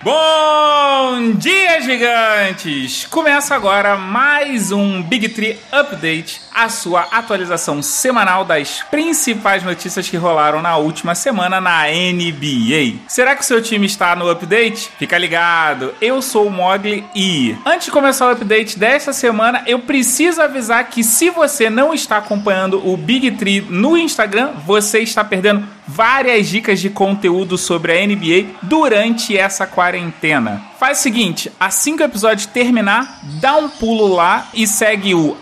Bom 0.00 1.32
dia, 1.32 1.80
gigantes! 1.80 3.04
Começa 3.06 3.52
agora 3.56 3.96
mais 3.96 4.70
um 4.70 5.02
Big 5.02 5.28
Tree 5.30 5.58
Update, 5.72 6.40
a 6.54 6.68
sua 6.68 7.00
atualização 7.10 7.82
semanal 7.82 8.44
das 8.44 8.80
principais 8.92 9.64
notícias 9.64 10.08
que 10.08 10.16
rolaram 10.16 10.62
na 10.62 10.76
última 10.76 11.16
semana 11.16 11.60
na 11.60 11.86
NBA. 11.86 13.00
Será 13.08 13.34
que 13.34 13.42
o 13.42 13.44
seu 13.44 13.60
time 13.60 13.86
está 13.86 14.14
no 14.14 14.30
update? 14.30 14.88
Fica 15.00 15.18
ligado, 15.18 15.92
eu 16.00 16.22
sou 16.22 16.46
o 16.46 16.50
Mogli 16.50 17.04
e 17.12 17.56
antes 17.66 17.86
de 17.86 17.90
começar 17.90 18.28
o 18.28 18.32
update 18.32 18.78
desta 18.78 19.12
semana, 19.12 19.64
eu 19.66 19.80
preciso 19.80 20.40
avisar 20.40 20.84
que 20.84 21.02
se 21.02 21.28
você 21.28 21.68
não 21.68 21.92
está 21.92 22.18
acompanhando 22.18 22.88
o 22.88 22.96
Big 22.96 23.32
Tree 23.32 23.62
no 23.62 23.98
Instagram, 23.98 24.52
você 24.64 25.00
está 25.00 25.24
perdendo 25.24 25.66
várias 25.88 26.48
dicas 26.48 26.78
de 26.78 26.90
conteúdo 26.90 27.56
sobre 27.56 27.92
a 27.92 28.06
NBA 28.06 28.58
durante 28.62 29.36
essa 29.36 29.66
quarentena. 29.66 30.62
Faz 30.78 31.00
o 31.00 31.02
seguinte, 31.02 31.50
assim 31.58 31.96
que 31.96 32.02
o 32.02 32.06
episódio 32.06 32.46
terminar, 32.48 33.20
dá 33.40 33.56
um 33.56 33.68
pulo 33.68 34.14
lá 34.14 34.48
e 34.52 34.66
segue 34.66 35.14
o 35.14 35.36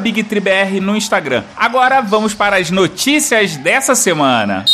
BigTriBR 0.00 0.80
no 0.80 0.96
Instagram. 0.96 1.44
Agora 1.56 2.00
vamos 2.00 2.34
para 2.34 2.56
as 2.56 2.70
notícias 2.70 3.56
dessa 3.58 3.94
semana. 3.94 4.64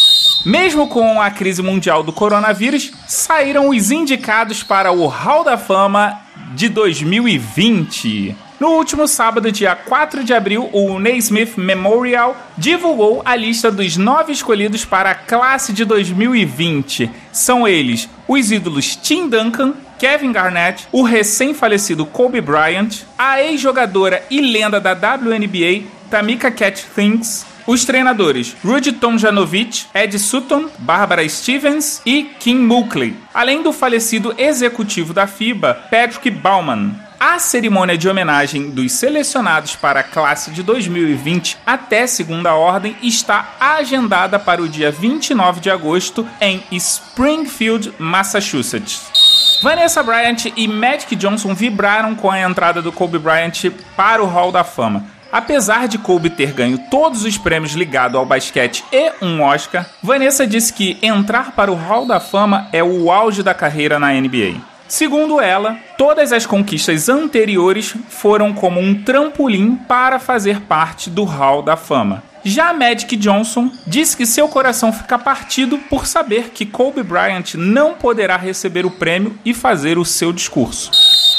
Mesmo 0.46 0.86
com 0.86 1.20
a 1.20 1.30
crise 1.30 1.62
mundial 1.62 2.02
do 2.02 2.12
coronavírus, 2.12 2.92
saíram 3.06 3.68
os 3.68 3.90
indicados 3.90 4.62
para 4.62 4.92
o 4.92 5.06
Hall 5.06 5.42
da 5.42 5.59
Fama 5.59 6.20
de 6.54 6.68
2020. 6.68 8.48
No 8.60 8.70
último 8.70 9.06
sábado, 9.06 9.52
dia 9.52 9.76
4 9.76 10.24
de 10.24 10.34
abril, 10.34 10.68
o 10.72 10.98
Naismith 10.98 11.56
Memorial 11.56 12.36
divulgou 12.56 13.22
a 13.24 13.36
lista 13.36 13.70
dos 13.70 13.96
nove 13.96 14.32
escolhidos 14.32 14.84
para 14.84 15.12
a 15.12 15.14
classe 15.14 15.72
de 15.72 15.84
2020. 15.84 17.08
São 17.30 17.68
eles 17.68 18.08
os 18.26 18.50
ídolos 18.50 18.96
Tim 18.96 19.28
Duncan, 19.28 19.74
Kevin 19.96 20.32
Garnett, 20.32 20.88
o 20.90 21.02
recém-falecido 21.02 22.04
Kobe 22.04 22.40
Bryant, 22.40 23.02
a 23.16 23.40
ex-jogadora 23.40 24.24
e 24.28 24.40
lenda 24.40 24.80
da 24.80 24.93
WNBA 24.93 25.84
Tamika 26.10 26.50
Cat 26.50 26.84
Things, 26.96 27.46
os 27.65 27.84
treinadores 27.84 28.56
Rudy 28.65 28.90
Tomjanovic, 28.93 29.87
Ed 29.95 30.18
Sutton, 30.18 30.68
Barbara 30.78 31.28
Stevens 31.28 32.02
e 32.04 32.24
Kim 32.40 32.56
Mulkey, 32.56 33.15
além 33.32 33.62
do 33.62 33.72
falecido 33.72 34.34
executivo 34.37 35.12
da 35.12 35.28
FIBA, 35.28 35.74
Patrick 35.90 36.28
Baumann. 36.28 37.07
A 37.21 37.41
cerimônia 37.41 37.99
de 37.99 38.09
homenagem 38.09 38.71
dos 38.71 38.93
selecionados 38.93 39.74
para 39.74 40.01
a 40.01 40.05
classe 40.05 40.52
de 40.52 40.63
2020 40.63 41.59
até 41.66 42.07
segunda 42.07 42.55
ordem 42.55 42.97
está 43.02 43.57
agendada 43.59 44.38
para 44.38 44.63
o 44.63 44.69
dia 44.69 44.93
29 44.93 45.61
de 45.61 45.69
agosto 45.69 46.24
em 46.41 46.63
Springfield, 46.71 47.93
Massachusetts. 47.99 49.59
Vanessa 49.61 50.01
Bryant 50.01 50.45
e 50.57 50.69
Magic 50.69 51.16
Johnson 51.16 51.55
vibraram 51.55 52.15
com 52.15 52.30
a 52.30 52.41
entrada 52.41 52.80
do 52.80 52.93
Kobe 52.93 53.19
Bryant 53.19 53.65
para 53.96 54.23
o 54.23 54.27
Hall 54.27 54.52
da 54.52 54.63
Fama. 54.63 55.05
Apesar 55.33 55.89
de 55.89 55.99
Kobe 55.99 56.30
ter 56.30 56.52
ganho 56.52 56.79
todos 56.89 57.24
os 57.24 57.37
prêmios 57.37 57.73
ligados 57.73 58.16
ao 58.16 58.24
basquete 58.24 58.85
e 58.93 59.13
um 59.21 59.43
Oscar, 59.43 59.85
Vanessa 60.01 60.46
disse 60.46 60.73
que 60.73 60.96
entrar 61.02 61.51
para 61.51 61.73
o 61.73 61.74
Hall 61.74 62.07
da 62.07 62.21
Fama 62.21 62.69
é 62.73 62.83
o 62.83 63.11
auge 63.11 63.43
da 63.43 63.52
carreira 63.52 63.99
na 63.99 64.12
NBA. 64.12 64.78
Segundo 64.88 65.38
ela, 65.38 65.76
todas 65.98 66.32
as 66.32 66.47
conquistas 66.47 67.10
anteriores 67.10 67.94
foram 68.08 68.54
como 68.54 68.81
um 68.81 69.03
trampolim 69.03 69.75
para 69.76 70.19
fazer 70.19 70.62
parte 70.62 71.10
do 71.10 71.25
Hall 71.25 71.62
da 71.62 71.76
Fama. 71.76 72.22
Já 72.42 72.72
Magic 72.72 73.14
Johnson 73.16 73.70
disse 73.86 74.16
que 74.16 74.25
seu 74.25 74.48
coração 74.48 74.91
fica 74.91 75.19
partido 75.19 75.76
por 75.91 76.06
saber 76.06 76.50
que 76.54 76.64
Kobe 76.64 77.03
Bryant 77.03 77.54
não 77.54 77.94
poderá 77.94 78.38
receber 78.38 78.86
o 78.86 78.91
prêmio 78.91 79.38
e 79.44 79.53
fazer 79.53 79.98
o 79.98 80.04
seu 80.04 80.32
discurso. 80.32 80.91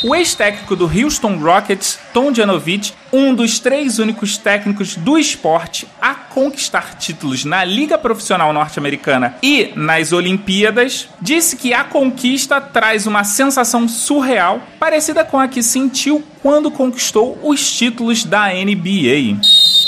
O 0.04 0.14
ex-técnico 0.14 0.76
do 0.76 0.86
Houston 0.86 1.38
Rockets, 1.38 2.00
Tom 2.14 2.32
Janovich, 2.34 2.94
um 3.12 3.34
dos 3.34 3.60
três 3.60 3.98
únicos 3.98 4.38
técnicos 4.38 4.96
do 4.96 5.18
esporte 5.18 5.88
a 6.00 6.14
conquistar 6.30 6.96
títulos 6.96 7.44
na 7.44 7.64
Liga 7.64 7.98
Profissional 7.98 8.54
Norte-Americana 8.54 9.36
e 9.42 9.72
nas 9.76 10.12
Olimpíadas, 10.12 11.10
disse 11.22 11.56
que 11.56 11.74
a 11.74 11.84
conquista 11.84 12.62
traz 12.62 13.08
uma 13.08 13.24
sensação 13.24 13.88
surreal, 13.88 14.62
parecida 14.80 15.24
com 15.26 15.40
a 15.40 15.48
que 15.48 15.62
sentiu 15.62 16.24
quando 16.42 16.72
conquistou 16.72 17.38
os 17.44 17.72
títulos 17.72 18.24
da 18.24 18.48
NBA. 18.48 19.40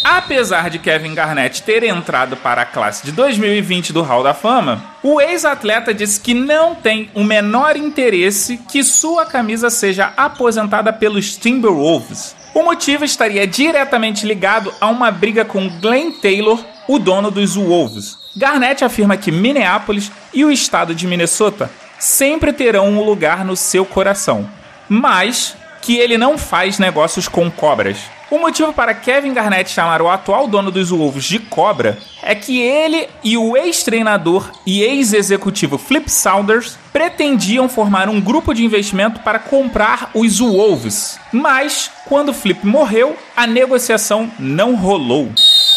Apesar 0.04 0.70
de 0.70 0.80
Kevin 0.80 1.14
Garnett 1.14 1.62
ter 1.62 1.84
entrado 1.84 2.36
para 2.36 2.64
a 2.64 2.66
classe 2.66 3.06
de 3.06 3.12
2020 3.12 3.94
do 3.94 4.02
Hall 4.02 4.24
da 4.24 4.34
Fama, 4.34 4.84
o 5.04 5.22
ex-atleta 5.22 5.94
disse 5.94 6.20
que 6.20 6.34
não 6.34 6.74
tem 6.74 7.10
o 7.14 7.24
menor 7.24 7.78
interesse 7.78 8.58
que 8.58 8.84
sua 8.84 9.26
camisa 9.26 9.70
seja 9.70 10.12
aposentada 10.18 10.92
pelos 10.92 11.38
Timberwolves. 11.38 12.36
O 12.54 12.64
motivo 12.64 13.06
estaria 13.06 13.48
diretamente 13.48 14.26
ligado 14.26 14.74
a 14.82 14.88
uma 14.88 15.10
briga 15.10 15.46
com 15.46 15.70
Glenn 15.80 16.12
Taylor, 16.12 16.60
o 16.88 17.00
dono 17.00 17.32
dos 17.32 17.56
Wolves. 17.56 18.18
Garnett 18.36 18.84
afirma 18.84 19.16
que 19.16 19.32
Minneapolis 19.32 20.12
e 20.34 20.44
o 20.44 20.52
estado 20.52 20.94
de 20.94 21.08
Minnesota 21.08 21.72
sempre 21.98 22.52
terão 22.52 22.90
um 22.90 23.04
lugar 23.04 23.46
no 23.46 23.56
seu 23.56 23.86
coração, 23.86 24.50
mas 24.90 25.56
que 25.82 25.98
ele 25.98 26.18
não 26.18 26.38
faz 26.38 26.78
negócios 26.78 27.28
com 27.28 27.50
cobras. 27.50 27.98
O 28.32 28.40
motivo 28.40 28.72
para 28.72 28.94
Kevin 28.94 29.34
Garnett 29.34 29.70
chamar 29.70 30.02
o 30.02 30.08
atual 30.10 30.48
dono 30.48 30.72
dos 30.72 30.90
Wolves 30.90 31.26
de 31.26 31.38
cobra 31.38 31.98
é 32.24 32.34
que 32.34 32.62
ele 32.62 33.10
e 33.22 33.38
o 33.38 33.58
ex-treinador 33.58 34.50
e 34.66 34.82
ex-executivo 34.82 35.78
Flip 35.78 36.10
Saunders 36.10 36.78
pretendiam 36.94 37.68
formar 37.68 38.08
um 38.08 38.22
grupo 38.22 38.54
de 38.54 38.64
investimento 38.64 39.20
para 39.20 39.38
comprar 39.38 40.12
os 40.14 40.40
Wolves. 40.40 41.20
Mas, 41.34 41.92
quando 42.08 42.34
Flip 42.34 42.66
morreu, 42.66 43.18
a 43.36 43.46
negociação 43.46 44.32
não 44.40 44.76
rolou. 44.76 45.30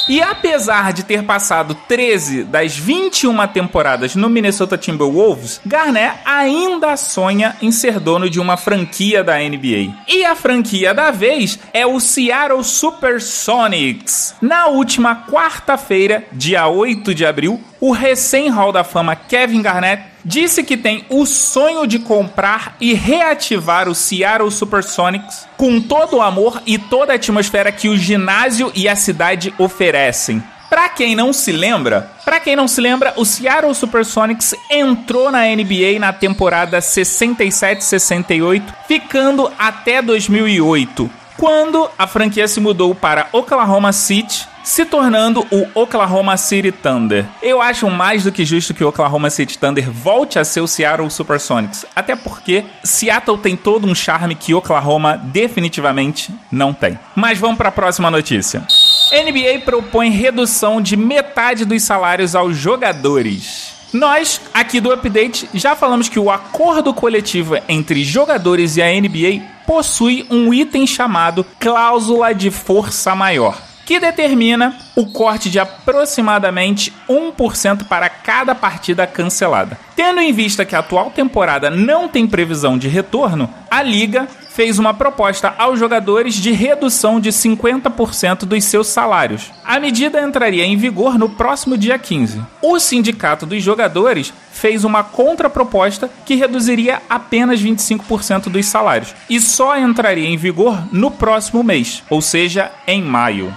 E 0.09 0.21
apesar 0.21 0.93
de 0.93 1.03
ter 1.03 1.23
passado 1.23 1.75
13 1.89 2.45
das 2.45 2.77
21 2.77 3.47
temporadas 3.49 4.15
no 4.15 4.29
Minnesota 4.29 4.77
Timberwolves, 4.77 5.61
Garnett 5.65 6.19
ainda 6.25 6.97
sonha 6.97 7.57
em 7.63 7.73
ser 7.73 7.99
dono 7.99 8.29
de 8.29 8.39
uma 8.39 8.57
franquia 8.57 9.25
da 9.25 9.39
NBA. 9.39 9.95
E 10.09 10.25
a 10.25 10.37
franquia 10.37 10.93
da 10.93 11.11
vez 11.11 11.59
é 11.73 11.87
o 11.87 11.99
Seattle 11.99 12.63
Supersonics. 12.63 14.35
Na 14.43 14.67
última 14.67 15.25
quarta-feira, 15.27 16.25
dia 16.33 16.67
8 16.69 17.15
de 17.15 17.25
abril, 17.25 17.61
o 17.81 17.93
recém-Hall 17.93 18.73
da 18.73 18.85
Fama 18.85 19.17
Kevin 19.17 19.63
Garnett 19.63 20.14
disse 20.25 20.63
que 20.63 20.77
tem 20.77 21.05
o 21.09 21.27
sonho 21.27 21.87
de 21.87 21.99
comprar 21.99 22.77
e 22.81 22.95
reativar 22.95 23.89
o 23.89 23.95
Seattle 23.95 24.51
Supersonics 24.51 25.47
com 25.57 25.81
todo 25.81 26.17
o 26.17 26.23
amor 26.23 26.63
e 26.67 26.79
toda 26.79 27.13
a 27.13 27.17
atmosfera 27.17 27.71
que 27.71 27.89
o 27.89 27.97
ginásio 27.97 28.73
e 28.75 28.89
a 28.89 28.97
cidade 28.97 29.53
oferecem. 29.59 30.43
Para 30.71 30.89
quem 30.89 31.15
não 31.15 31.33
se 31.33 31.53
lembra, 31.53 32.11
para 32.25 32.41
quem 32.41 32.57
não 32.57 32.67
se 32.67 32.81
lembra, 32.81 33.13
o 33.17 33.25
Seattle 33.25 33.75
Supersonics 33.75 34.55
entrou 34.69 35.31
na 35.31 35.45
NBA 35.45 36.01
na 36.01 36.13
temporada 36.13 36.81
67-68, 36.81 38.63
ficando 38.89 39.53
até 39.57 40.03
2008, 40.03 41.09
quando 41.45 41.91
a 41.99 42.07
franquia 42.07 42.49
se 42.49 42.59
mudou 42.59 42.95
para 42.95 43.29
Oklahoma 43.31 43.93
City 43.93 44.49
se 44.63 44.87
tornando 44.87 45.47
o 45.51 45.69
Oklahoma 45.79 46.39
City 46.39 46.73
Thunder. 46.73 47.27
Eu 47.43 47.61
acho 47.61 47.91
mais 47.91 48.25
do 48.25 48.33
que 48.33 48.47
justo 48.47 48.73
que 48.73 48.83
o 48.83 48.89
Oklahoma 48.89 49.29
City 49.29 49.59
Thunder 49.59 49.91
volte 49.91 50.39
a 50.39 50.45
ser 50.45 50.63
o 50.63 50.67
Seattle 50.67 51.11
Supersonics, 51.11 51.85
até 51.95 52.17
porque 52.17 52.65
Seattle 52.83 53.37
tem 53.37 53.59
todo 53.59 53.87
um 53.87 53.95
charme 53.95 54.35
que 54.35 54.55
Oklahoma 54.55 55.19
definitivamente 55.19 56.35
não 56.51 56.73
tem. 56.73 56.99
Mas 57.15 57.39
vamos 57.39 57.59
para 57.59 57.69
a 57.69 57.73
próxima 57.73 58.11
notícia. 58.11 58.67
NBA 59.13 59.67
propõe 59.67 60.09
redução 60.09 60.81
de 60.81 60.97
metade 60.97 61.67
dos 61.67 61.83
salários 61.83 62.35
aos 62.35 62.57
jogadores. 62.57 63.74
Nós, 63.95 64.41
aqui 64.53 64.81
do 64.81 64.93
Update, 64.93 65.49
já 65.55 65.77
falamos 65.77 66.09
que 66.09 66.19
o 66.19 66.29
acordo 66.29 66.93
coletivo 66.93 67.55
entre 67.69 68.03
jogadores 68.03 68.77
e 68.77 68.83
a 68.83 68.89
NBA 68.89 69.41
possui 69.65 70.27
um 70.29 70.53
item 70.53 70.85
chamado 70.85 71.47
cláusula 71.61 72.35
de 72.35 72.51
força 72.51 73.15
maior 73.15 73.57
que 73.87 74.01
determina 74.01 74.77
o 74.97 75.07
corte 75.07 75.51
de 75.51 75.59
aproximadamente 75.59 76.93
1% 77.09 77.85
para 77.85 78.09
cada 78.09 78.55
partida 78.55 79.07
cancelada. 79.07 79.79
Tendo 79.97 80.21
em 80.21 80.33
vista 80.33 80.65
que 80.65 80.75
a 80.75 80.81
atual 80.81 81.11
temporada 81.11 81.71
não 81.71 82.09
tem 82.09 82.27
previsão 82.27 82.77
de 82.79 82.89
retorno, 82.89 83.49
a 83.71 83.83
liga 83.83 84.29
fez 84.55 84.79
uma 84.79 84.95
proposta 84.95 85.53
aos 85.59 85.81
jogadores 85.81 86.35
de 86.35 86.53
redução 86.53 87.19
de 87.19 87.31
50% 87.31 88.45
dos 88.45 88.65
seus 88.65 88.87
salários. 88.87 89.51
A 89.65 89.81
medida 89.81 90.23
entraria 90.23 90.65
em 90.65 90.77
vigor 90.77 91.19
no 91.19 91.29
próximo 91.29 91.77
dia 91.77 91.99
15. 91.99 92.41
O 92.63 92.79
sindicato 92.79 93.47
dos 93.47 93.61
jogadores 93.65 94.33
fez 94.53 94.85
uma 94.85 95.03
contraproposta 95.03 96.09
que 96.25 96.37
reduziria 96.37 97.03
apenas 97.11 97.61
25% 97.61 98.49
dos 98.49 98.67
salários 98.67 99.13
e 99.29 99.41
só 99.41 99.77
entraria 99.77 100.29
em 100.29 100.37
vigor 100.37 100.85
no 100.93 101.11
próximo 101.11 101.65
mês, 101.65 102.05
ou 102.09 102.23
seja, 102.23 102.71
em 102.87 103.03
maio. 103.03 103.53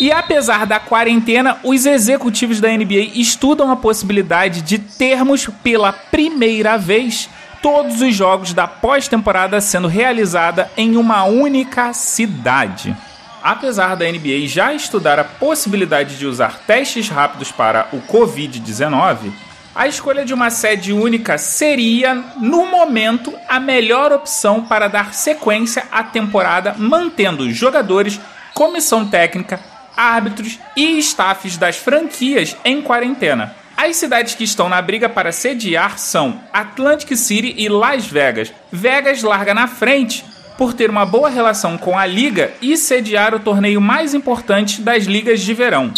E 0.00 0.10
apesar 0.10 0.66
da 0.66 0.80
quarentena, 0.80 1.58
os 1.62 1.86
executivos 1.86 2.60
da 2.60 2.68
NBA 2.68 3.12
estudam 3.14 3.70
a 3.70 3.76
possibilidade 3.76 4.62
de 4.62 4.78
termos 4.78 5.48
pela 5.62 5.92
primeira 5.92 6.76
vez 6.76 7.28
todos 7.60 8.00
os 8.00 8.14
jogos 8.14 8.52
da 8.52 8.66
pós-temporada 8.66 9.60
sendo 9.60 9.86
realizada 9.86 10.70
em 10.76 10.96
uma 10.96 11.24
única 11.24 11.92
cidade. 11.92 12.96
Apesar 13.42 13.96
da 13.96 14.10
NBA 14.10 14.46
já 14.46 14.72
estudar 14.72 15.18
a 15.18 15.24
possibilidade 15.24 16.16
de 16.16 16.26
usar 16.26 16.60
testes 16.66 17.08
rápidos 17.08 17.52
para 17.52 17.88
o 17.92 18.00
Covid-19, 18.00 19.32
a 19.74 19.88
escolha 19.88 20.24
de 20.24 20.34
uma 20.34 20.50
sede 20.50 20.92
única 20.92 21.38
seria, 21.38 22.14
no 22.38 22.66
momento, 22.66 23.32
a 23.48 23.58
melhor 23.58 24.12
opção 24.12 24.62
para 24.64 24.86
dar 24.86 25.14
sequência 25.14 25.84
à 25.90 26.02
temporada, 26.02 26.74
mantendo 26.76 27.50
jogadores, 27.50 28.20
comissão 28.54 29.06
técnica, 29.06 29.58
árbitros 29.96 30.58
e 30.76 30.98
staffs 30.98 31.56
das 31.56 31.76
franquias 31.76 32.56
em 32.64 32.82
quarentena. 32.82 33.54
As 33.76 33.96
cidades 33.96 34.34
que 34.34 34.44
estão 34.44 34.68
na 34.68 34.80
briga 34.80 35.08
para 35.08 35.32
sediar 35.32 35.98
são 35.98 36.40
Atlantic 36.52 37.16
City 37.16 37.54
e 37.56 37.68
Las 37.68 38.06
Vegas. 38.06 38.52
Vegas 38.70 39.22
larga 39.22 39.54
na 39.54 39.66
frente 39.66 40.24
por 40.56 40.74
ter 40.74 40.90
uma 40.90 41.06
boa 41.06 41.28
relação 41.28 41.76
com 41.78 41.98
a 41.98 42.06
liga 42.06 42.52
e 42.60 42.76
sediar 42.76 43.34
o 43.34 43.40
torneio 43.40 43.80
mais 43.80 44.14
importante 44.14 44.80
das 44.80 45.04
ligas 45.04 45.40
de 45.40 45.54
verão. 45.54 45.92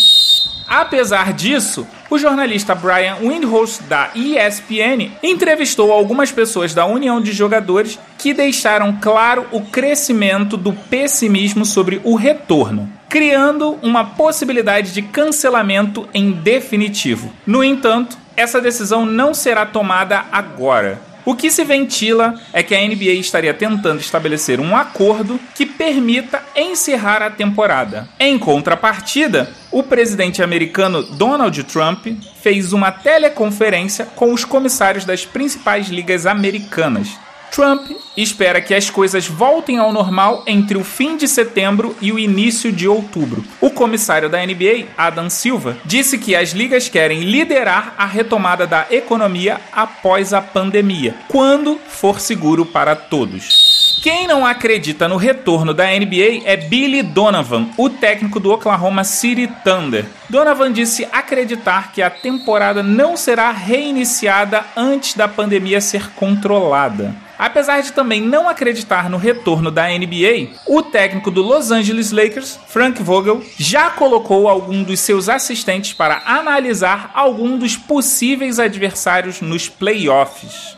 Apesar 0.67 1.33
disso, 1.33 1.87
o 2.11 2.19
jornalista 2.19 2.75
Brian 2.75 3.17
Windhorst 3.23 3.83
da 3.83 4.11
ESPN 4.15 5.13
entrevistou 5.23 5.93
algumas 5.93 6.33
pessoas 6.33 6.75
da 6.75 6.87
União 6.87 7.21
de 7.21 7.33
Jogadores 7.33 7.99
que 8.19 8.33
deixaram 8.33 8.99
claro 9.01 9.47
o 9.53 9.61
crescimento 9.61 10.57
do 10.57 10.73
pessimismo 10.73 11.65
sobre 11.65 12.01
o 12.05 12.15
retorno, 12.15 12.91
criando 13.09 13.79
uma 13.83 14.05
possibilidade 14.05 14.93
de 14.93 15.03
cancelamento 15.03 16.09
em 16.15 16.33
definitivo. 16.33 17.33
No 17.47 17.63
entanto, 17.63 18.17
essa 18.37 18.61
decisão 18.61 19.07
não 19.07 19.33
será 19.33 19.65
tomada 19.65 20.25
agora. 20.33 21.14
O 21.25 21.35
que 21.35 21.51
se 21.51 21.65
ventila 21.65 22.35
é 22.53 22.63
que 22.63 22.75
a 22.75 22.87
NBA 22.87 23.13
estaria 23.13 23.55
tentando 23.55 24.01
estabelecer 24.01 24.61
um 24.61 24.77
acordo 24.77 25.41
que 25.55 25.65
permita 25.65 26.43
encerrar 26.55 27.23
a 27.23 27.31
temporada. 27.31 28.07
Em 28.21 28.39
contrapartida, 28.39 29.51
o 29.71 29.83
presidente 29.83 30.43
americano 30.43 31.03
Donald 31.03 31.65
Trump 31.65 32.07
fez 32.43 32.75
uma 32.75 32.93
teleconferência 32.93 34.05
com 34.15 34.33
os 34.33 34.45
comissários 34.45 35.07
das 35.07 35.25
principais 35.25 35.89
ligas 35.89 36.27
americanas, 36.27 37.19
Trump 37.55 37.89
espera 38.17 38.61
que 38.61 38.75
as 38.75 38.91
coisas 38.91 39.29
voltem 39.29 39.79
ao 39.79 39.93
normal 39.93 40.43
entre 40.45 40.77
o 40.77 40.83
fim 40.83 41.17
de 41.17 41.29
setembro 41.29 41.95
e 42.01 42.11
o 42.11 42.19
início 42.19 42.73
de 42.73 42.89
outubro. 42.89 43.45
O 43.61 43.71
comissário 43.71 44.29
da 44.29 44.45
NBA, 44.45 44.89
Adam 44.99 45.31
Silva, 45.31 45.77
disse 45.85 46.19
que 46.19 46.35
as 46.35 46.51
ligas 46.51 46.89
querem 46.89 47.21
liderar 47.21 47.95
a 47.97 48.07
retomada 48.07 48.67
da 48.67 48.87
economia 48.91 49.61
após 49.73 50.33
a 50.33 50.43
pandemia, 50.43 51.15
quando 51.29 51.79
for 51.87 52.19
seguro 52.19 52.67
para 52.67 52.97
todos. 52.97 54.01
Quem 54.03 54.27
não 54.27 54.45
acredita 54.45 55.07
no 55.07 55.17
retorno 55.17 55.73
da 55.73 55.87
NBA 55.87 56.43
é 56.45 56.57
Billy 56.57 57.03
Donovan, 57.03 57.69
o 57.79 57.89
técnico 57.89 58.41
do 58.41 58.51
Oklahoma 58.51 59.05
City 59.05 59.49
Thunder. 59.63 60.05
Donovan 60.29 60.73
disse 60.73 61.09
acreditar 61.13 61.93
que 61.93 62.03
a 62.03 62.11
temporada 62.11 62.83
não 62.83 63.17
será 63.17 63.53
reiniciada 63.53 64.65
antes 64.77 65.15
da 65.15 65.29
pandemia 65.29 65.81
ser 65.81 66.11
controlada. 66.11 67.15
Apesar 67.39 67.83
de 67.83 67.93
também 67.93 68.21
não 68.21 68.49
acreditar 68.49 69.11
no 69.11 69.17
retorno 69.17 69.71
da 69.71 69.89
NBA, 69.89 70.51
o 70.67 70.83
técnico 70.83 71.31
do 71.31 71.43
Los 71.43 71.71
Angeles 71.71 72.13
Lakers, 72.13 72.59
Frank 72.69 73.03
Vogel, 73.03 73.43
já 73.59 73.91
colocou 73.91 74.49
algum 74.49 74.83
dos 74.83 75.01
seus 75.01 75.29
assistentes 75.29 75.93
para 75.93 76.23
analisar 76.27 77.11
algum 77.15 77.59
dos 77.59 77.77
possíveis 77.77 78.59
adversários 78.59 79.41
nos 79.41 79.69
playoffs. 79.69 80.75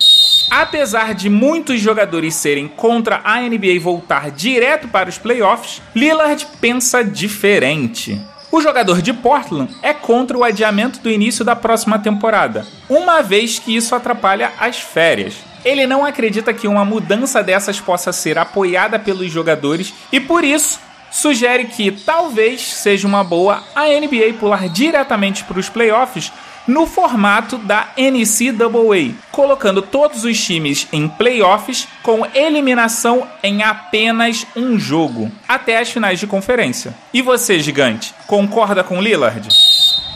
Apesar 0.50 1.14
de 1.14 1.28
muitos 1.28 1.80
jogadores 1.80 2.34
serem 2.34 2.68
contra 2.68 3.20
a 3.24 3.40
NBA 3.40 3.80
voltar 3.80 4.30
direto 4.30 4.88
para 4.88 5.08
os 5.08 5.18
playoffs, 5.18 5.82
Lillard 5.94 6.46
pensa 6.60 7.02
diferente. 7.04 8.20
O 8.56 8.60
jogador 8.62 9.02
de 9.02 9.12
Portland 9.12 9.70
é 9.82 9.92
contra 9.92 10.34
o 10.34 10.42
adiamento 10.42 10.98
do 11.00 11.10
início 11.10 11.44
da 11.44 11.54
próxima 11.54 11.98
temporada, 11.98 12.66
uma 12.88 13.20
vez 13.20 13.58
que 13.58 13.76
isso 13.76 13.94
atrapalha 13.94 14.50
as 14.58 14.80
férias. 14.80 15.34
Ele 15.62 15.86
não 15.86 16.06
acredita 16.06 16.54
que 16.54 16.66
uma 16.66 16.82
mudança 16.82 17.42
dessas 17.42 17.78
possa 17.80 18.14
ser 18.14 18.38
apoiada 18.38 18.98
pelos 18.98 19.30
jogadores 19.30 19.92
e 20.10 20.18
por 20.18 20.42
isso 20.42 20.80
sugere 21.10 21.66
que 21.66 21.90
talvez 21.90 22.62
seja 22.62 23.06
uma 23.06 23.22
boa 23.22 23.62
a 23.74 23.88
NBA 23.88 24.38
pular 24.40 24.70
diretamente 24.70 25.44
para 25.44 25.58
os 25.58 25.68
playoffs 25.68 26.32
no 26.66 26.86
formato 26.86 27.58
da 27.58 27.88
NCAA, 27.96 29.14
colocando 29.30 29.80
todos 29.80 30.24
os 30.24 30.42
times 30.42 30.88
em 30.92 31.08
playoffs 31.08 31.86
com 32.02 32.26
eliminação 32.34 33.26
em 33.42 33.62
apenas 33.62 34.46
um 34.56 34.78
jogo, 34.78 35.30
até 35.48 35.78
as 35.78 35.90
finais 35.90 36.18
de 36.18 36.26
conferência. 36.26 36.94
E 37.12 37.22
você, 37.22 37.60
gigante, 37.60 38.14
concorda 38.26 38.82
com 38.82 39.00
Lillard? 39.00 39.48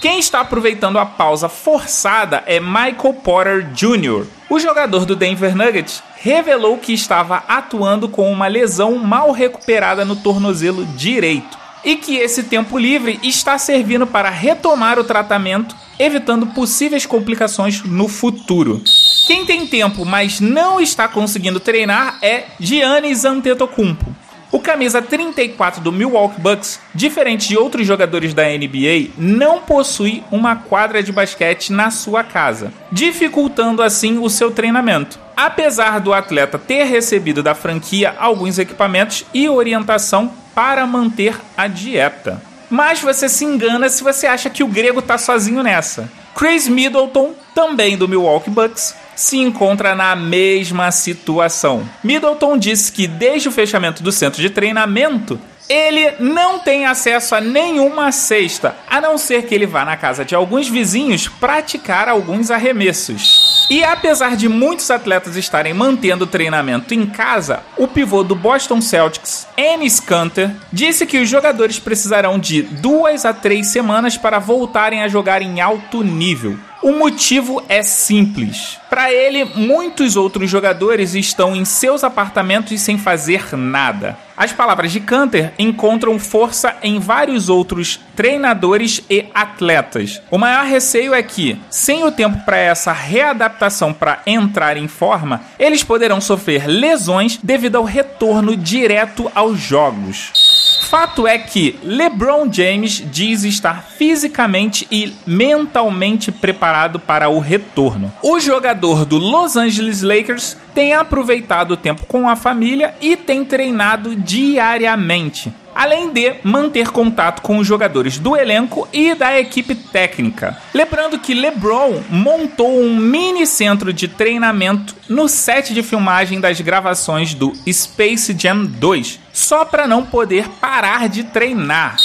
Quem 0.01 0.19
está 0.19 0.41
aproveitando 0.41 0.99
a 0.99 1.05
pausa 1.05 1.47
forçada 1.47 2.43
é 2.47 2.59
Michael 2.59 3.15
Porter 3.23 3.67
Jr. 3.73 4.27
O 4.49 4.59
jogador 4.59 5.05
do 5.05 5.15
Denver 5.15 5.55
Nuggets 5.55 6.03
revelou 6.17 6.79
que 6.79 6.95
estava 6.95 7.45
atuando 7.47 8.09
com 8.09 8.33
uma 8.33 8.47
lesão 8.47 8.97
mal 8.97 9.31
recuperada 9.31 10.05
no 10.05 10.17
tornozelo 10.17 10.87
direito 10.87 11.60
e 11.85 11.97
que 11.97 12.17
esse 12.17 12.45
tempo 12.45 12.79
livre 12.79 13.19
está 13.23 13.59
servindo 13.59 14.07
para 14.07 14.31
retomar 14.31 14.99
o 14.99 15.05
tratamento, 15.05 15.75
evitando 15.99 16.47
possíveis 16.49 17.07
complicações 17.07 17.83
no 17.83 18.09
futuro. 18.09 18.83
Quem 19.27 19.47
tem 19.47 19.67
tempo, 19.67 20.05
mas 20.05 20.41
não 20.41 20.81
está 20.81 21.07
conseguindo 21.07 21.61
treinar 21.61 22.19
é 22.23 22.47
Giannis 22.59 23.25
Antetokounmpo. 23.25 24.15
O 24.53 24.59
camisa 24.59 25.01
34 25.01 25.81
do 25.81 25.93
Milwaukee 25.93 26.41
Bucks, 26.41 26.81
diferente 26.93 27.49
de 27.49 27.57
outros 27.57 27.87
jogadores 27.87 28.35
da 28.35 28.43
NBA, 28.49 29.11
não 29.17 29.61
possui 29.61 30.25
uma 30.29 30.57
quadra 30.57 31.05
de 31.05 31.13
basquete 31.13 31.73
na 31.73 31.93
sua 31.93 32.25
casa, 32.25 32.73
dificultando 32.91 33.81
assim 33.81 34.19
o 34.19 34.29
seu 34.29 34.51
treinamento. 34.51 35.21
Apesar 35.37 36.01
do 36.01 36.13
atleta 36.13 36.59
ter 36.59 36.83
recebido 36.83 37.45
da 37.45 37.55
franquia 37.55 38.17
alguns 38.19 38.59
equipamentos 38.59 39.25
e 39.33 39.49
orientação 39.49 40.33
para 40.55 40.87
manter 40.87 41.39
a 41.57 41.67
dieta. 41.67 42.43
Mas 42.69 43.01
você 43.01 43.29
se 43.29 43.45
engana 43.45 43.89
se 43.89 44.03
você 44.03 44.27
acha 44.27 44.49
que 44.49 44.63
o 44.63 44.69
grego 44.69 45.03
tá 45.03 45.19
sozinho 45.19 45.63
nessa. 45.63 46.11
Chris 46.35 46.69
Middleton, 46.69 47.35
também 47.55 47.97
do 47.97 48.09
Milwaukee 48.09 48.51
Bucks, 48.51 48.95
se 49.17 49.37
encontra 49.39 49.95
na 49.95 50.15
mesma 50.17 50.91
situação. 50.91 51.87
Middleton 52.03 52.57
disse 52.57 52.91
que 52.93 53.07
desde 53.07 53.49
o 53.49 53.53
fechamento 53.53 54.03
do 54.03 54.13
centro 54.13 54.41
de 54.41 54.49
treinamento, 54.49 55.39
ele 55.69 56.15
não 56.19 56.59
tem 56.59 56.87
acesso 56.87 57.35
a 57.35 57.41
nenhuma 57.41 58.11
cesta, 58.11 58.77
a 58.89 59.01
não 59.01 59.19
ser 59.19 59.45
que 59.45 59.55
ele 59.55 59.67
vá 59.67 59.85
na 59.85 59.97
casa 59.97 60.25
de 60.25 60.35
alguns 60.35 60.69
vizinhos 60.69 61.29
praticar 61.29 62.09
alguns 62.09 62.51
arremessos. 62.51 63.40
E 63.71 63.85
apesar 63.85 64.37
de 64.37 64.49
muitos 64.49 64.91
atletas 64.91 65.37
estarem 65.37 65.73
mantendo 65.73 66.25
o 66.25 66.27
treinamento 66.27 66.93
em 66.93 67.07
casa, 67.07 67.63
o 67.77 67.87
pivô 67.87 68.25
do 68.25 68.35
Boston 68.35 68.81
Celtics, 68.81 69.47
Ennis 69.57 70.01
Canter, 70.01 70.51
disse 70.73 71.07
que 71.07 71.21
os 71.21 71.29
jogadores 71.29 71.79
precisarão 71.79 72.37
de 72.37 72.63
duas 72.63 73.25
a 73.25 73.33
três 73.33 73.69
semanas 73.69 74.17
para 74.17 74.41
voltarem 74.41 75.03
a 75.05 75.09
jogar 75.09 75.41
em 75.41 75.61
alto 75.61 76.03
nível. 76.03 76.59
O 76.83 76.93
motivo 76.93 77.63
é 77.69 77.83
simples. 77.83 78.79
Para 78.89 79.13
ele, 79.13 79.45
muitos 79.45 80.17
outros 80.17 80.49
jogadores 80.49 81.15
estão 81.15 81.55
em 81.55 81.63
seus 81.63 82.03
apartamentos 82.03 82.81
sem 82.81 82.97
fazer 82.97 83.55
nada. 83.55 84.17
As 84.35 84.55
palavras 84.55 84.91
de 84.91 84.99
Canter 84.99 85.53
encontram 85.59 86.19
força 86.19 86.75
em 86.83 86.99
vários 86.99 87.51
outros 87.51 88.01
treinadores 88.17 89.03
e 89.11 89.27
atletas. 89.35 90.23
O 90.31 90.39
maior 90.39 90.65
receio 90.65 91.13
é 91.13 91.23
que, 91.23 91.61
sem 91.69 92.03
o 92.05 92.11
tempo 92.11 92.39
para 92.47 92.57
essa 92.57 92.93
readaptação 92.93 93.93
para 93.93 94.23
entrar 94.27 94.79
em 94.79 94.89
forma, 94.89 95.43
eles 95.59 95.85
poderão 95.85 96.19
sofrer 96.19 96.67
lesões 96.67 97.39
devido 97.43 97.77
ao 97.77 97.85
retorno 97.85 98.57
direto 98.57 99.31
aos 99.35 99.59
jogos. 99.59 100.33
Fato 100.81 101.27
é 101.27 101.39
que 101.39 101.79
LeBron 101.83 102.51
James 102.51 103.05
diz 103.13 103.45
estar 103.45 103.85
fisicamente 103.97 104.89
e 104.91 105.13
mentalmente 105.27 106.33
preparado 106.33 106.99
para 106.99 107.29
o 107.29 107.39
retorno. 107.39 108.13
O 108.23 108.41
jogador 108.41 109.05
do 109.05 109.19
Los 109.19 109.57
Angeles 109.57 110.03
Lakers 110.03 110.57
tem 110.75 110.95
aproveitado 110.95 111.73
o 111.73 111.77
tempo 111.77 112.07
com 112.07 112.29
a 112.29 112.35
família 112.35 112.95
e 113.01 113.17
tem 113.17 113.45
treinado 113.45 114.17
diariamente 114.17 115.53
além 115.81 116.11
de 116.11 116.35
manter 116.45 116.91
contato 116.91 117.41
com 117.41 117.57
os 117.57 117.67
jogadores 117.67 118.19
do 118.19 118.37
elenco 118.37 118.87
e 118.93 119.15
da 119.15 119.41
equipe 119.41 119.75
técnica. 119.75 120.59
Lembrando 120.75 121.19
que 121.19 121.33
LeBron 121.33 122.03
montou 122.11 122.83
um 122.83 122.95
mini 122.95 123.47
centro 123.47 123.91
de 123.91 124.07
treinamento 124.07 124.95
no 125.09 125.27
set 125.27 125.73
de 125.73 125.83
filmagem 125.83 126.39
das 126.39 126.61
gravações 126.61 127.33
do 127.33 127.55
Space 127.67 128.37
Jam 128.39 128.67
2, 128.67 129.21
só 129.33 129.65
para 129.65 129.87
não 129.87 130.05
poder 130.05 130.51
parar 130.61 131.09
de 131.09 131.25
treinar. 131.25 131.97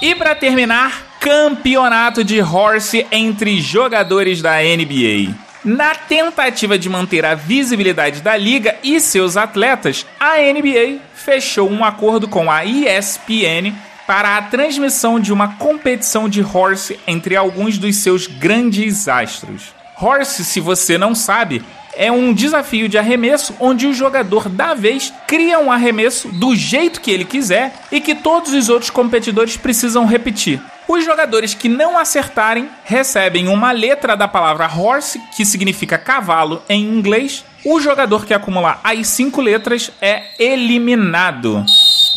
E 0.00 0.14
para 0.14 0.34
terminar, 0.34 1.18
campeonato 1.20 2.24
de 2.24 2.40
horse 2.40 3.06
entre 3.12 3.60
jogadores 3.60 4.40
da 4.40 4.54
NBA. 4.62 5.47
Na 5.64 5.92
tentativa 5.94 6.78
de 6.78 6.88
manter 6.88 7.24
a 7.24 7.34
visibilidade 7.34 8.20
da 8.20 8.36
liga 8.36 8.76
e 8.82 9.00
seus 9.00 9.36
atletas, 9.36 10.06
a 10.20 10.36
NBA 10.36 10.98
fechou 11.14 11.68
um 11.68 11.84
acordo 11.84 12.28
com 12.28 12.48
a 12.50 12.64
ESPN 12.64 13.74
para 14.06 14.38
a 14.38 14.42
transmissão 14.42 15.18
de 15.18 15.32
uma 15.32 15.56
competição 15.56 16.28
de 16.28 16.42
horse 16.42 16.98
entre 17.06 17.34
alguns 17.34 17.76
dos 17.76 17.96
seus 17.96 18.26
grandes 18.26 19.08
astros. 19.08 19.74
Horse, 20.00 20.44
se 20.44 20.60
você 20.60 20.96
não 20.96 21.12
sabe, 21.12 21.62
é 21.96 22.10
um 22.10 22.32
desafio 22.32 22.88
de 22.88 22.96
arremesso 22.96 23.52
onde 23.58 23.88
o 23.88 23.92
jogador 23.92 24.48
da 24.48 24.74
vez 24.74 25.12
cria 25.26 25.58
um 25.58 25.72
arremesso 25.72 26.28
do 26.28 26.54
jeito 26.54 27.00
que 27.00 27.10
ele 27.10 27.24
quiser 27.24 27.74
e 27.90 28.00
que 28.00 28.14
todos 28.14 28.52
os 28.52 28.68
outros 28.68 28.90
competidores 28.90 29.56
precisam 29.56 30.06
repetir. 30.06 30.62
Os 30.88 31.04
jogadores 31.04 31.52
que 31.52 31.68
não 31.68 31.98
acertarem 31.98 32.66
recebem 32.82 33.46
uma 33.46 33.72
letra 33.72 34.16
da 34.16 34.26
palavra 34.26 34.66
horse, 34.74 35.20
que 35.36 35.44
significa 35.44 35.98
cavalo 35.98 36.62
em 36.66 36.82
inglês. 36.82 37.44
O 37.62 37.78
jogador 37.78 38.24
que 38.24 38.32
acumular 38.32 38.80
as 38.82 39.06
cinco 39.06 39.42
letras 39.42 39.92
é 40.00 40.22
eliminado. 40.38 41.62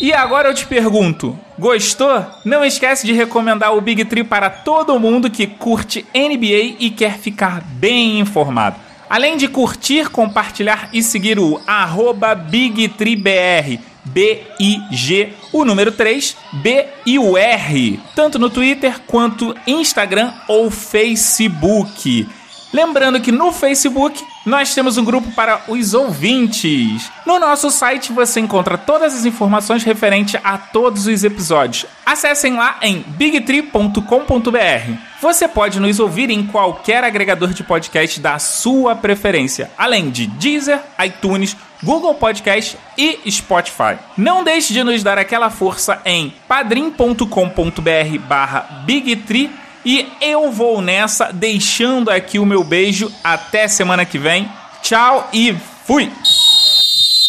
E 0.00 0.10
agora 0.14 0.48
eu 0.48 0.54
te 0.54 0.64
pergunto, 0.64 1.38
gostou? 1.58 2.24
Não 2.46 2.64
esquece 2.64 3.06
de 3.06 3.12
recomendar 3.12 3.76
o 3.76 3.80
Big 3.82 4.06
Tree 4.06 4.24
para 4.24 4.48
todo 4.48 4.98
mundo 4.98 5.30
que 5.30 5.46
curte 5.46 6.06
NBA 6.14 6.76
e 6.80 6.90
quer 6.90 7.18
ficar 7.18 7.60
bem 7.60 8.20
informado. 8.20 8.76
Além 9.08 9.36
de 9.36 9.48
curtir, 9.48 10.08
compartilhar 10.08 10.88
e 10.94 11.02
seguir 11.02 11.38
o 11.38 11.60
arroba 11.66 12.34
BigTreeBR, 12.34 13.78
B-I-G, 14.06 15.34
o 15.52 15.64
número 15.64 15.92
3, 15.92 16.36
B 16.52 16.86
e 17.04 17.18
o 17.18 17.36
R, 17.36 18.00
tanto 18.14 18.38
no 18.38 18.48
Twitter 18.48 19.00
quanto 19.06 19.54
Instagram 19.66 20.32
ou 20.48 20.70
Facebook. 20.70 22.26
Lembrando 22.72 23.20
que 23.20 23.30
no 23.30 23.52
Facebook 23.52 24.24
nós 24.46 24.74
temos 24.74 24.96
um 24.96 25.04
grupo 25.04 25.30
para 25.32 25.62
os 25.68 25.92
ouvintes. 25.92 27.10
No 27.26 27.38
nosso 27.38 27.70
site 27.70 28.12
você 28.12 28.40
encontra 28.40 28.78
todas 28.78 29.14
as 29.14 29.26
informações 29.26 29.84
referentes 29.84 30.40
a 30.42 30.56
todos 30.56 31.06
os 31.06 31.22
episódios. 31.22 31.84
Acessem 32.06 32.56
lá 32.56 32.78
em 32.80 33.04
bigtree.com.br. 33.06 35.11
Você 35.22 35.46
pode 35.46 35.78
nos 35.78 36.00
ouvir 36.00 36.30
em 36.30 36.44
qualquer 36.44 37.04
agregador 37.04 37.50
de 37.50 37.62
podcast 37.62 38.18
da 38.18 38.40
sua 38.40 38.96
preferência, 38.96 39.70
além 39.78 40.10
de 40.10 40.26
Deezer, 40.26 40.80
iTunes, 40.98 41.56
Google 41.80 42.12
Podcast 42.16 42.76
e 42.98 43.30
Spotify. 43.30 44.00
Não 44.16 44.42
deixe 44.42 44.72
de 44.72 44.82
nos 44.82 45.00
dar 45.04 45.18
aquela 45.18 45.48
força 45.48 46.02
em 46.04 46.34
padrim.com.br 46.48 48.18
barra 48.26 48.82
bigtree 48.84 49.48
e 49.86 50.08
eu 50.20 50.50
vou 50.50 50.82
nessa, 50.82 51.32
deixando 51.32 52.10
aqui 52.10 52.40
o 52.40 52.46
meu 52.46 52.64
beijo. 52.64 53.08
Até 53.22 53.68
semana 53.68 54.04
que 54.04 54.18
vem. 54.18 54.50
Tchau 54.82 55.28
e 55.32 55.56
fui! 55.84 56.10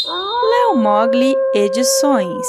Léo 0.04 0.78
Mogli 0.78 1.36
Edições 1.54 2.48